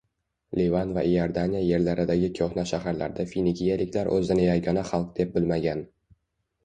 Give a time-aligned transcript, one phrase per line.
[0.59, 5.85] Livan va Iordaniya yerlaridagi ko‘hna shaharlarda finikiyaliklar o‘zini yagona xalq deb bilmagan.